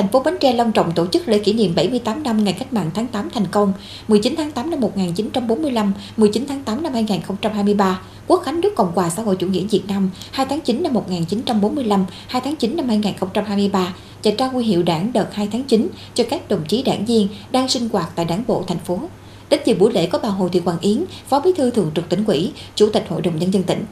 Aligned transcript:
thành 0.00 0.08
phố 0.08 0.22
Bến 0.22 0.34
Tre 0.40 0.52
long 0.52 0.72
trọng 0.72 0.92
tổ 0.92 1.06
chức 1.06 1.28
lễ 1.28 1.38
kỷ 1.38 1.52
niệm 1.52 1.74
78 1.74 2.22
năm 2.22 2.44
ngày 2.44 2.52
cách 2.58 2.72
mạng 2.72 2.90
tháng 2.94 3.06
8 3.06 3.30
thành 3.30 3.46
công, 3.46 3.72
19 4.08 4.34
tháng 4.36 4.52
8 4.52 4.70
năm 4.70 4.80
1945, 4.80 5.92
19 6.16 6.44
tháng 6.48 6.62
8 6.62 6.82
năm 6.82 6.92
2023, 6.92 8.00
Quốc 8.26 8.42
khánh 8.44 8.60
nước 8.60 8.74
Cộng 8.76 8.92
hòa 8.94 9.10
xã 9.10 9.22
hội 9.22 9.36
chủ 9.36 9.46
nghĩa 9.46 9.64
Việt 9.70 9.82
Nam 9.88 10.10
2 10.30 10.46
tháng 10.46 10.60
9 10.60 10.82
năm 10.82 10.92
1945, 10.94 12.06
2 12.28 12.42
tháng 12.44 12.56
9 12.56 12.76
năm 12.76 12.88
2023 12.88 13.94
và 14.24 14.30
trao 14.38 14.48
huy 14.48 14.64
hiệu 14.64 14.82
đảng 14.82 15.12
đợt 15.12 15.34
2 15.34 15.48
tháng 15.52 15.64
9 15.64 15.88
cho 16.14 16.24
các 16.30 16.48
đồng 16.48 16.64
chí 16.68 16.82
đảng 16.82 17.04
viên 17.04 17.28
đang 17.50 17.68
sinh 17.68 17.88
hoạt 17.92 18.10
tại 18.14 18.24
đảng 18.24 18.44
bộ 18.46 18.64
thành 18.66 18.78
phố. 18.78 18.98
Đến 19.50 19.60
dự 19.64 19.74
buổi 19.74 19.92
lễ 19.92 20.06
có 20.06 20.18
bà 20.22 20.28
Hồ 20.28 20.48
Thị 20.48 20.60
Hoàng 20.64 20.80
Yến, 20.80 21.04
Phó 21.28 21.40
Bí 21.40 21.50
thư 21.56 21.70
Thường 21.70 21.90
trực 21.94 22.08
tỉnh 22.08 22.24
ủy, 22.24 22.52
Chủ 22.74 22.88
tịch 22.92 23.04
Hội 23.08 23.22
đồng 23.22 23.38
Nhân 23.38 23.54
dân 23.54 23.62
tỉnh. 23.62 23.84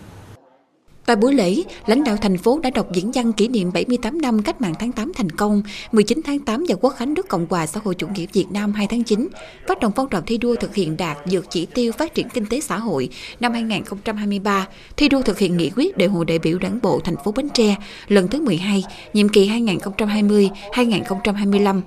Tại 1.09 1.17
buổi 1.17 1.35
lễ, 1.35 1.63
lãnh 1.87 2.05
đạo 2.05 2.17
thành 2.17 2.39
phố 2.39 2.61
đã 2.63 2.71
đọc 2.71 2.93
diễn 2.93 3.11
văn 3.15 3.33
kỷ 3.33 3.49
niệm 3.49 3.73
78 3.73 4.21
năm 4.21 4.43
cách 4.43 4.61
mạng 4.61 4.75
tháng 4.79 4.93
8 4.93 5.13
thành 5.13 5.31
công, 5.31 5.63
19 5.93 6.21
tháng 6.25 6.39
8 6.39 6.65
và 6.69 6.75
Quốc 6.81 6.95
khánh 6.97 7.15
nước 7.15 7.29
Cộng 7.29 7.47
hòa 7.51 7.67
xã 7.67 7.81
hội 7.85 7.95
chủ 7.95 8.09
nghĩa 8.09 8.27
Việt 8.33 8.47
Nam 8.51 8.73
2 8.73 8.87
tháng 8.87 9.05
9, 9.05 9.29
phát 9.69 9.81
động 9.81 9.93
phong 9.97 10.09
trào 10.09 10.21
thi 10.21 10.39
đua 10.39 10.55
thực 10.55 10.75
hiện 10.75 10.97
đạt 10.97 11.17
dược 11.27 11.51
chỉ 11.51 11.67
tiêu 11.67 11.93
phát 11.93 12.15
triển 12.15 12.29
kinh 12.29 12.47
tế 12.47 12.61
xã 12.61 12.79
hội 12.79 13.09
năm 13.41 13.53
2023, 13.53 14.69
thi 14.97 15.09
đua 15.09 15.23
thực 15.23 15.39
hiện 15.39 15.57
nghị 15.57 15.71
quyết 15.77 15.97
đại 15.97 16.09
hội 16.09 16.25
đại 16.25 16.39
biểu 16.39 16.59
đảng 16.59 16.79
bộ 16.83 17.01
thành 17.05 17.17
phố 17.25 17.33
Bến 17.33 17.49
Tre 17.55 17.77
lần 18.09 18.29
thứ 18.29 18.41
12, 18.41 18.85
nhiệm 19.13 19.29
kỳ 19.29 19.49
2020-2025 19.49 21.81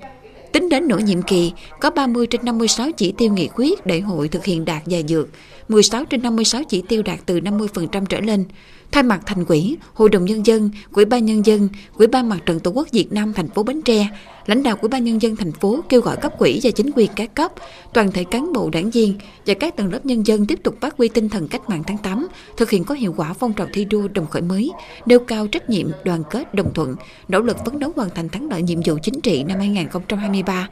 Tính 0.51 0.69
đến 0.69 0.87
nửa 0.87 0.97
nhiệm 0.97 1.21
kỳ, 1.21 1.51
có 1.79 1.89
30 1.89 2.27
trên 2.27 2.45
56 2.45 2.91
chỉ 2.91 3.11
tiêu 3.11 3.33
nghị 3.33 3.49
quyết 3.55 3.85
đại 3.85 4.01
hội 4.01 4.27
thực 4.27 4.45
hiện 4.45 4.65
đạt 4.65 4.81
và 4.85 4.99
dược, 5.07 5.27
16 5.69 6.05
trên 6.05 6.21
56 6.21 6.63
chỉ 6.63 6.83
tiêu 6.87 7.01
đạt 7.03 7.19
từ 7.25 7.39
50% 7.39 8.05
trở 8.05 8.19
lên. 8.19 8.45
Thay 8.91 9.03
mặt 9.03 9.21
thành 9.25 9.45
ủy, 9.45 9.77
Hội 9.93 10.09
đồng 10.09 10.25
Nhân 10.25 10.45
dân, 10.45 10.69
Ủy 10.91 11.05
ban 11.05 11.25
Nhân 11.25 11.45
dân, 11.45 11.69
Ủy 11.97 12.07
ban 12.07 12.29
Mặt 12.29 12.39
trận 12.45 12.59
Tổ 12.59 12.71
quốc 12.71 12.87
Việt 12.91 13.11
Nam 13.11 13.33
thành 13.33 13.49
phố 13.49 13.63
Bến 13.63 13.81
Tre, 13.81 14.07
lãnh 14.51 14.63
đạo 14.63 14.75
của 14.75 14.87
ban 14.87 15.03
Nhân 15.03 15.21
dân 15.21 15.35
thành 15.35 15.51
phố 15.51 15.79
kêu 15.89 16.01
gọi 16.01 16.17
cấp 16.17 16.33
quỹ 16.37 16.59
và 16.63 16.71
chính 16.71 16.91
quyền 16.95 17.11
các 17.15 17.35
cấp, 17.35 17.51
toàn 17.93 18.12
thể 18.12 18.23
cán 18.23 18.53
bộ 18.53 18.70
đảng 18.70 18.89
viên 18.89 19.17
và 19.45 19.53
các 19.53 19.76
tầng 19.76 19.91
lớp 19.93 20.05
nhân 20.05 20.27
dân 20.27 20.45
tiếp 20.45 20.59
tục 20.63 20.76
phát 20.81 20.98
huy 20.98 21.07
tinh 21.07 21.29
thần 21.29 21.48
cách 21.48 21.70
mạng 21.70 21.84
tháng 21.87 21.98
8, 21.98 22.27
thực 22.57 22.70
hiện 22.70 22.84
có 22.84 22.95
hiệu 22.95 23.13
quả 23.17 23.34
phong 23.34 23.53
trào 23.53 23.67
thi 23.73 23.85
đua 23.85 24.07
đồng 24.07 24.27
khởi 24.27 24.41
mới, 24.41 24.71
nêu 25.05 25.20
cao 25.20 25.48
trách 25.48 25.70
nhiệm, 25.70 25.87
đoàn 26.03 26.23
kết, 26.29 26.53
đồng 26.53 26.73
thuận, 26.73 26.95
nỗ 27.27 27.39
lực 27.39 27.57
phấn 27.65 27.79
đấu 27.79 27.91
hoàn 27.95 28.09
thành 28.09 28.29
thắng 28.29 28.49
lợi 28.49 28.61
nhiệm 28.61 28.79
vụ 28.85 28.98
chính 29.03 29.21
trị 29.21 29.43
năm 29.43 29.59
2023, 29.59 30.70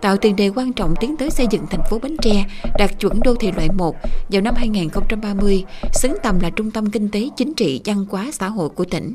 tạo 0.00 0.16
tiền 0.16 0.36
đề 0.36 0.48
quan 0.48 0.72
trọng 0.72 0.94
tiến 1.00 1.16
tới 1.16 1.30
xây 1.30 1.46
dựng 1.50 1.66
thành 1.70 1.82
phố 1.90 1.98
Bến 1.98 2.16
Tre 2.22 2.44
đạt 2.78 3.00
chuẩn 3.00 3.20
đô 3.24 3.34
thị 3.34 3.52
loại 3.52 3.68
1 3.76 3.96
vào 4.28 4.42
năm 4.42 4.54
2030, 4.56 5.64
xứng 5.92 6.14
tầm 6.22 6.40
là 6.40 6.50
trung 6.50 6.70
tâm 6.70 6.90
kinh 6.90 7.08
tế 7.10 7.28
chính 7.36 7.54
trị 7.54 7.80
văn 7.84 8.06
hóa 8.10 8.30
xã 8.32 8.48
hội 8.48 8.68
của 8.68 8.84
tỉnh. 8.84 9.14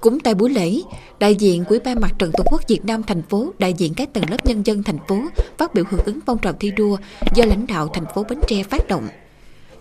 Cũng 0.00 0.20
tại 0.20 0.34
buổi 0.34 0.50
lễ, 0.50 0.80
đại 1.18 1.34
diện 1.34 1.64
Ủy 1.64 1.78
ban 1.78 2.00
Mặt 2.00 2.12
trận 2.18 2.30
Tổ 2.32 2.44
quốc 2.46 2.62
Việt 2.68 2.84
Nam 2.84 3.02
thành 3.02 3.22
phố, 3.22 3.52
đại 3.58 3.72
diện 3.72 3.94
các 3.94 4.12
tầng 4.12 4.30
lớp 4.30 4.46
nhân 4.46 4.66
dân 4.66 4.82
thành 4.82 4.98
phố 5.08 5.22
phát 5.58 5.74
biểu 5.74 5.84
hưởng 5.90 6.04
ứng 6.04 6.18
phong 6.26 6.38
trào 6.38 6.52
thi 6.52 6.70
đua 6.70 6.96
do 7.34 7.44
lãnh 7.44 7.66
đạo 7.66 7.88
thành 7.92 8.04
phố 8.14 8.24
Bến 8.28 8.38
Tre 8.48 8.62
phát 8.62 8.88
động. 8.88 9.08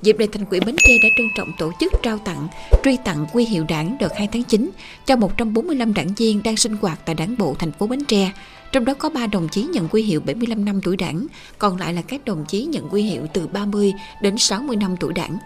Dịp 0.02 0.18
này 0.20 0.28
thành 0.32 0.46
ủy 0.50 0.60
Bến 0.60 0.76
Tre 0.78 0.94
đã 1.04 1.10
trân 1.18 1.28
trọng 1.38 1.52
tổ 1.58 1.72
chức 1.80 1.94
trao 2.04 2.18
tặng, 2.18 2.48
truy 2.84 2.98
tặng 3.06 3.26
quy 3.34 3.46
hiệu 3.46 3.66
đảng 3.70 3.98
đợt 4.00 4.14
2 4.16 4.30
tháng 4.32 4.44
9 4.44 4.70
cho 5.06 5.16
145 5.16 5.94
đảng 5.94 6.14
viên 6.14 6.44
đang 6.44 6.58
sinh 6.58 6.78
hoạt 6.82 7.00
tại 7.06 7.16
đảng 7.16 7.36
bộ 7.38 7.56
thành 7.60 7.72
phố 7.72 7.88
Bến 7.88 8.06
Tre, 8.06 8.32
trong 8.72 8.86
đó 8.86 8.94
có 8.94 9.10
3 9.10 9.28
đồng 9.28 9.48
chí 9.50 9.64
nhận 9.64 9.88
quy 9.88 10.04
hiệu 10.04 10.20
75 10.20 10.66
năm 10.66 10.82
tuổi 10.84 10.98
đảng, 10.98 11.28
còn 11.58 11.78
lại 11.78 11.94
là 11.94 12.02
các 12.02 12.26
đồng 12.26 12.46
chí 12.48 12.64
nhận 12.64 12.90
quy 12.90 13.04
hiệu 13.04 13.28
từ 13.34 13.48
30 13.48 13.94
đến 14.22 14.38
60 14.38 14.76
năm 14.76 14.96
tuổi 15.00 15.14
đảng. 15.14 15.38